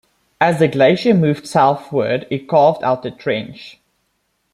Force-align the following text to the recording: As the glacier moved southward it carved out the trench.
As 0.39 0.57
the 0.57 0.67
glacier 0.67 1.13
moved 1.13 1.45
southward 1.45 2.25
it 2.31 2.47
carved 2.47 2.81
out 2.83 3.03
the 3.03 3.11
trench. 3.11 3.77